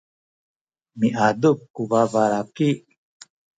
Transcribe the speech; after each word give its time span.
miadup 0.99 1.57
ku 1.75 1.81
babalaki. 1.91 2.69